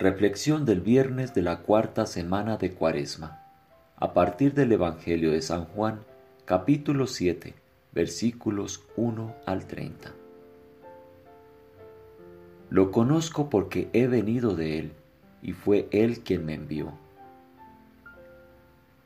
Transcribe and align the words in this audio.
Reflexión 0.00 0.64
del 0.64 0.80
viernes 0.80 1.34
de 1.34 1.42
la 1.42 1.62
cuarta 1.62 2.06
semana 2.06 2.56
de 2.56 2.70
Cuaresma. 2.70 3.42
A 3.96 4.12
partir 4.12 4.54
del 4.54 4.70
Evangelio 4.70 5.32
de 5.32 5.42
San 5.42 5.64
Juan, 5.64 6.04
capítulo 6.44 7.08
7, 7.08 7.52
versículos 7.90 8.84
1 8.94 9.34
al 9.44 9.66
30. 9.66 10.12
Lo 12.70 12.92
conozco 12.92 13.50
porque 13.50 13.90
he 13.92 14.06
venido 14.06 14.54
de 14.54 14.78
Él, 14.78 14.92
y 15.42 15.50
fue 15.50 15.88
Él 15.90 16.20
quien 16.20 16.46
me 16.46 16.54
envió. 16.54 16.92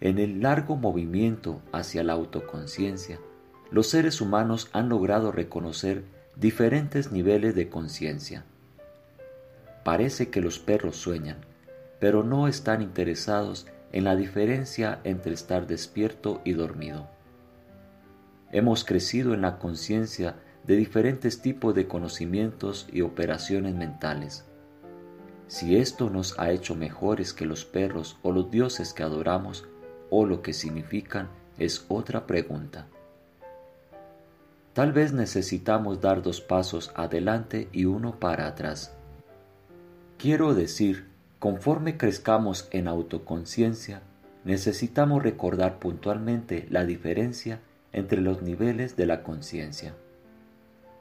En 0.00 0.18
el 0.18 0.42
largo 0.42 0.74
movimiento 0.74 1.62
hacia 1.70 2.02
la 2.02 2.14
autoconciencia, 2.14 3.20
los 3.70 3.86
seres 3.86 4.20
humanos 4.20 4.68
han 4.72 4.88
logrado 4.88 5.30
reconocer 5.30 6.02
diferentes 6.34 7.12
niveles 7.12 7.54
de 7.54 7.68
conciencia 7.68 8.44
Parece 9.84 10.28
que 10.28 10.42
los 10.42 10.58
perros 10.58 10.96
sueñan, 10.96 11.38
pero 11.98 12.22
no 12.22 12.48
están 12.48 12.82
interesados 12.82 13.66
en 13.92 14.04
la 14.04 14.14
diferencia 14.14 15.00
entre 15.04 15.32
estar 15.32 15.66
despierto 15.66 16.42
y 16.44 16.52
dormido. 16.52 17.08
Hemos 18.52 18.84
crecido 18.84 19.32
en 19.32 19.42
la 19.42 19.58
conciencia 19.58 20.36
de 20.64 20.76
diferentes 20.76 21.40
tipos 21.40 21.74
de 21.74 21.88
conocimientos 21.88 22.88
y 22.92 23.00
operaciones 23.00 23.74
mentales. 23.74 24.44
Si 25.46 25.76
esto 25.76 26.10
nos 26.10 26.38
ha 26.38 26.50
hecho 26.50 26.74
mejores 26.74 27.32
que 27.32 27.46
los 27.46 27.64
perros 27.64 28.18
o 28.22 28.32
los 28.32 28.50
dioses 28.50 28.92
que 28.92 29.02
adoramos, 29.02 29.66
o 30.10 30.26
lo 30.26 30.42
que 30.42 30.52
significan, 30.52 31.28
es 31.58 31.86
otra 31.88 32.26
pregunta. 32.26 32.86
Tal 34.74 34.92
vez 34.92 35.12
necesitamos 35.12 36.00
dar 36.00 36.22
dos 36.22 36.40
pasos 36.40 36.92
adelante 36.94 37.68
y 37.72 37.86
uno 37.86 38.18
para 38.18 38.46
atrás 38.46 38.96
Quiero 40.20 40.52
decir, 40.52 41.06
conforme 41.38 41.96
crezcamos 41.96 42.68
en 42.72 42.88
autoconciencia, 42.88 44.02
necesitamos 44.44 45.22
recordar 45.22 45.78
puntualmente 45.78 46.66
la 46.68 46.84
diferencia 46.84 47.60
entre 47.94 48.20
los 48.20 48.42
niveles 48.42 48.96
de 48.96 49.06
la 49.06 49.22
conciencia. 49.22 49.94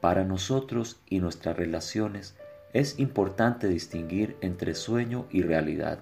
Para 0.00 0.24
nosotros 0.24 1.02
y 1.10 1.18
nuestras 1.18 1.58
relaciones 1.58 2.36
es 2.72 2.98
importante 2.98 3.68
distinguir 3.68 4.38
entre 4.40 4.74
sueño 4.74 5.26
y 5.30 5.42
realidad. 5.42 5.98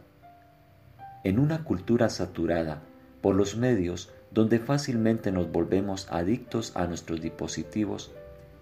En 1.24 1.40
una 1.40 1.64
cultura 1.64 2.10
saturada 2.10 2.80
por 3.22 3.34
los 3.34 3.56
medios 3.56 4.10
donde 4.30 4.60
fácilmente 4.60 5.32
nos 5.32 5.50
volvemos 5.50 6.06
adictos 6.12 6.76
a 6.76 6.86
nuestros 6.86 7.20
dispositivos 7.20 8.12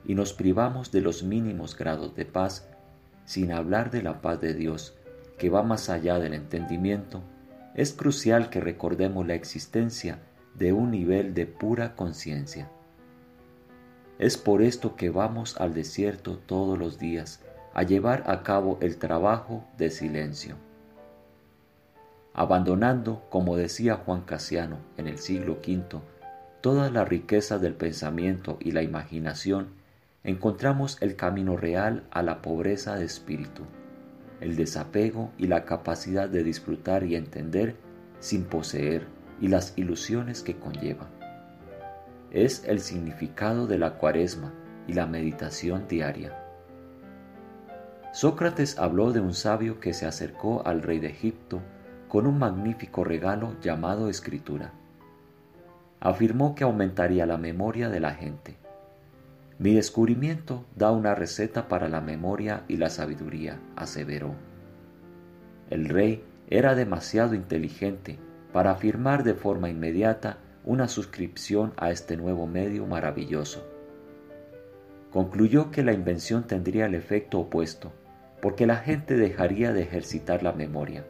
y 0.06 0.14
nos 0.14 0.32
privamos 0.32 0.90
de 0.90 1.02
los 1.02 1.22
mínimos 1.22 1.76
grados 1.76 2.16
de 2.16 2.24
paz 2.24 2.66
sin 3.28 3.52
hablar 3.52 3.90
de 3.90 4.02
la 4.02 4.22
paz 4.22 4.40
de 4.40 4.54
Dios, 4.54 4.94
que 5.36 5.50
va 5.50 5.62
más 5.62 5.90
allá 5.90 6.18
del 6.18 6.32
entendimiento, 6.32 7.22
es 7.74 7.92
crucial 7.92 8.48
que 8.48 8.58
recordemos 8.58 9.26
la 9.26 9.34
existencia 9.34 10.20
de 10.54 10.72
un 10.72 10.90
nivel 10.90 11.34
de 11.34 11.44
pura 11.44 11.94
conciencia. 11.94 12.70
Es 14.18 14.38
por 14.38 14.62
esto 14.62 14.96
que 14.96 15.10
vamos 15.10 15.60
al 15.60 15.74
desierto 15.74 16.38
todos 16.38 16.78
los 16.78 16.98
días 16.98 17.42
a 17.74 17.82
llevar 17.82 18.24
a 18.28 18.42
cabo 18.42 18.78
el 18.80 18.96
trabajo 18.96 19.62
de 19.76 19.90
silencio. 19.90 20.56
Abandonando, 22.32 23.26
como 23.28 23.56
decía 23.56 23.96
Juan 23.96 24.22
Casiano 24.22 24.78
en 24.96 25.06
el 25.06 25.18
siglo 25.18 25.58
V, 25.62 26.00
toda 26.62 26.88
la 26.88 27.04
riqueza 27.04 27.58
del 27.58 27.74
pensamiento 27.74 28.56
y 28.58 28.70
la 28.70 28.82
imaginación 28.82 29.77
encontramos 30.24 31.00
el 31.00 31.16
camino 31.16 31.56
real 31.56 32.04
a 32.10 32.22
la 32.22 32.42
pobreza 32.42 32.96
de 32.96 33.04
espíritu, 33.04 33.62
el 34.40 34.56
desapego 34.56 35.30
y 35.38 35.46
la 35.46 35.64
capacidad 35.64 36.28
de 36.28 36.42
disfrutar 36.42 37.04
y 37.04 37.14
entender 37.16 37.76
sin 38.18 38.44
poseer 38.44 39.06
y 39.40 39.48
las 39.48 39.76
ilusiones 39.76 40.42
que 40.42 40.56
conlleva. 40.56 41.08
Es 42.30 42.64
el 42.64 42.80
significado 42.80 43.66
de 43.66 43.78
la 43.78 43.94
cuaresma 43.94 44.52
y 44.86 44.92
la 44.92 45.06
meditación 45.06 45.86
diaria. 45.88 46.36
Sócrates 48.12 48.78
habló 48.78 49.12
de 49.12 49.20
un 49.20 49.34
sabio 49.34 49.80
que 49.80 49.94
se 49.94 50.06
acercó 50.06 50.66
al 50.66 50.82
rey 50.82 50.98
de 50.98 51.08
Egipto 51.08 51.60
con 52.08 52.26
un 52.26 52.38
magnífico 52.38 53.04
regalo 53.04 53.54
llamado 53.60 54.08
escritura. 54.08 54.72
Afirmó 56.00 56.54
que 56.54 56.64
aumentaría 56.64 57.26
la 57.26 57.36
memoria 57.36 57.88
de 57.88 58.00
la 58.00 58.14
gente 58.14 58.56
mi 59.58 59.74
descubrimiento 59.74 60.64
da 60.76 60.92
una 60.92 61.16
receta 61.16 61.66
para 61.66 61.88
la 61.88 62.00
memoria 62.00 62.62
y 62.68 62.76
la 62.76 62.90
sabiduría, 62.90 63.60
aseveró. 63.74 64.34
El 65.68 65.88
rey 65.88 66.22
era 66.48 66.76
demasiado 66.76 67.34
inteligente 67.34 68.18
para 68.52 68.70
afirmar 68.70 69.24
de 69.24 69.34
forma 69.34 69.68
inmediata 69.68 70.38
una 70.64 70.86
suscripción 70.86 71.72
a 71.76 71.90
este 71.90 72.16
nuevo 72.16 72.46
medio 72.46 72.86
maravilloso. 72.86 73.66
Concluyó 75.10 75.70
que 75.70 75.82
la 75.82 75.92
invención 75.92 76.46
tendría 76.46 76.86
el 76.86 76.94
efecto 76.94 77.40
opuesto, 77.40 77.92
porque 78.40 78.66
la 78.66 78.76
gente 78.76 79.16
dejaría 79.16 79.72
de 79.72 79.82
ejercitar 79.82 80.42
la 80.42 80.52
memoria. 80.52 81.04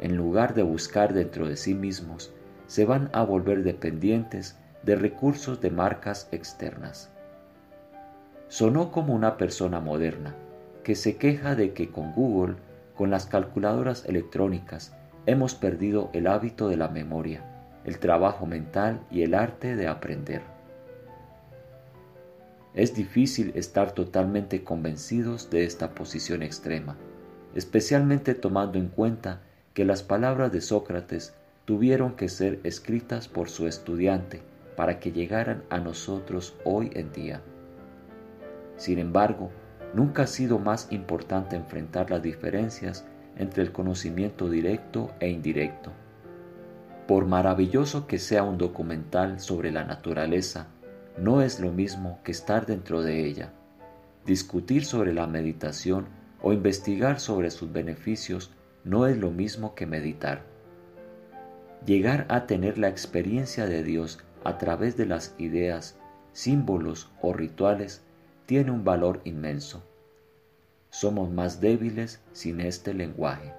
En 0.00 0.16
lugar 0.16 0.54
de 0.54 0.62
buscar 0.62 1.14
dentro 1.14 1.48
de 1.48 1.56
sí 1.56 1.74
mismos, 1.74 2.32
se 2.66 2.84
van 2.84 3.10
a 3.12 3.24
volver 3.24 3.64
dependientes 3.64 4.56
de 4.82 4.96
recursos 4.96 5.60
de 5.60 5.70
marcas 5.70 6.28
externas. 6.32 7.10
Sonó 8.48 8.90
como 8.90 9.14
una 9.14 9.36
persona 9.36 9.80
moderna 9.80 10.34
que 10.82 10.96
se 10.96 11.16
queja 11.16 11.54
de 11.54 11.72
que 11.72 11.90
con 11.90 12.12
Google, 12.12 12.56
con 12.96 13.10
las 13.10 13.26
calculadoras 13.26 14.04
electrónicas, 14.06 14.92
hemos 15.26 15.54
perdido 15.54 16.10
el 16.12 16.26
hábito 16.26 16.68
de 16.68 16.76
la 16.76 16.88
memoria, 16.88 17.44
el 17.84 17.98
trabajo 17.98 18.46
mental 18.46 19.00
y 19.10 19.22
el 19.22 19.34
arte 19.34 19.76
de 19.76 19.86
aprender. 19.86 20.42
Es 22.74 22.94
difícil 22.94 23.52
estar 23.54 23.92
totalmente 23.92 24.64
convencidos 24.64 25.50
de 25.50 25.64
esta 25.64 25.94
posición 25.94 26.42
extrema, 26.42 26.96
especialmente 27.54 28.34
tomando 28.34 28.78
en 28.78 28.88
cuenta 28.88 29.42
que 29.74 29.84
las 29.84 30.02
palabras 30.02 30.50
de 30.52 30.60
Sócrates 30.60 31.34
tuvieron 31.64 32.16
que 32.16 32.28
ser 32.28 32.58
escritas 32.64 33.28
por 33.28 33.48
su 33.48 33.68
estudiante 33.68 34.42
para 34.76 34.98
que 34.98 35.12
llegaran 35.12 35.64
a 35.70 35.78
nosotros 35.78 36.54
hoy 36.64 36.90
en 36.94 37.12
día. 37.12 37.42
Sin 38.76 38.98
embargo, 38.98 39.50
nunca 39.94 40.22
ha 40.22 40.26
sido 40.26 40.58
más 40.58 40.90
importante 40.90 41.56
enfrentar 41.56 42.10
las 42.10 42.22
diferencias 42.22 43.06
entre 43.36 43.62
el 43.62 43.72
conocimiento 43.72 44.48
directo 44.48 45.10
e 45.20 45.28
indirecto. 45.28 45.92
Por 47.06 47.26
maravilloso 47.26 48.06
que 48.06 48.18
sea 48.18 48.42
un 48.42 48.58
documental 48.58 49.40
sobre 49.40 49.70
la 49.70 49.84
naturaleza, 49.84 50.68
no 51.18 51.42
es 51.42 51.60
lo 51.60 51.72
mismo 51.72 52.20
que 52.24 52.32
estar 52.32 52.66
dentro 52.66 53.02
de 53.02 53.26
ella. 53.26 53.52
Discutir 54.24 54.84
sobre 54.84 55.12
la 55.12 55.26
meditación 55.26 56.06
o 56.40 56.52
investigar 56.52 57.20
sobre 57.20 57.50
sus 57.50 57.72
beneficios 57.72 58.52
no 58.84 59.06
es 59.06 59.18
lo 59.18 59.30
mismo 59.30 59.74
que 59.74 59.86
meditar. 59.86 60.42
Llegar 61.84 62.26
a 62.28 62.46
tener 62.46 62.78
la 62.78 62.88
experiencia 62.88 63.66
de 63.66 63.82
Dios 63.82 64.20
a 64.44 64.58
través 64.58 64.96
de 64.96 65.06
las 65.06 65.34
ideas, 65.38 65.98
símbolos 66.32 67.10
o 67.20 67.32
rituales 67.32 68.02
tiene 68.46 68.70
un 68.70 68.84
valor 68.84 69.20
inmenso. 69.24 69.82
Somos 70.90 71.30
más 71.30 71.60
débiles 71.60 72.20
sin 72.32 72.60
este 72.60 72.94
lenguaje. 72.94 73.54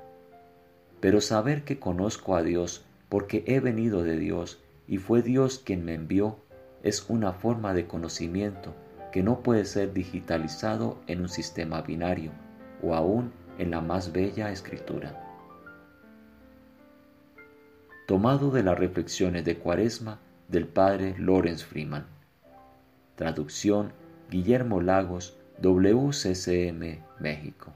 Pero 0.99 1.19
saber 1.19 1.63
que 1.63 1.79
conozco 1.79 2.35
a 2.35 2.43
Dios 2.43 2.85
porque 3.09 3.43
he 3.47 3.59
venido 3.59 4.03
de 4.03 4.17
Dios 4.17 4.61
y 4.87 4.97
fue 4.97 5.21
Dios 5.21 5.59
quien 5.59 5.83
me 5.85 5.93
envió 5.93 6.37
es 6.83 7.09
una 7.09 7.33
forma 7.33 7.73
de 7.73 7.87
conocimiento 7.87 8.73
que 9.11 9.23
no 9.23 9.41
puede 9.41 9.65
ser 9.65 9.93
digitalizado 9.93 10.99
en 11.07 11.21
un 11.21 11.29
sistema 11.29 11.81
binario 11.81 12.31
o 12.81 12.95
aún 12.95 13.31
en 13.57 13.71
la 13.71 13.81
más 13.81 14.11
bella 14.11 14.51
escritura. 14.51 15.19
Tomado 18.07 18.51
de 18.51 18.63
las 18.63 18.77
reflexiones 18.77 19.45
de 19.45 19.57
Cuaresma, 19.57 20.19
del 20.47 20.67
padre 20.67 21.15
Lawrence 21.17 21.65
Freeman. 21.65 22.05
Traducción 23.15 23.93
Guillermo 24.29 24.81
Lagos, 24.81 25.37
WCCM, 25.61 27.03
México. 27.19 27.73